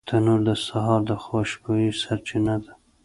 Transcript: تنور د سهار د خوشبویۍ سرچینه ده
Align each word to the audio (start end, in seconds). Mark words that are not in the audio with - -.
تنور 0.07 0.39
د 0.47 0.49
سهار 0.65 1.01
د 1.09 1.11
خوشبویۍ 1.23 1.89
سرچینه 2.01 2.55
ده 2.63 2.71